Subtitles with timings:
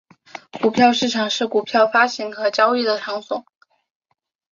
[0.59, 3.45] 股票市场是股票发行和交易的场所。